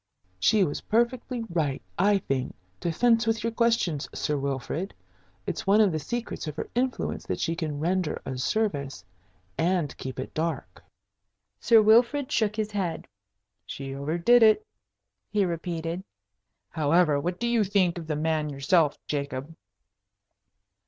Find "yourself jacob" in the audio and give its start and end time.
18.49-19.55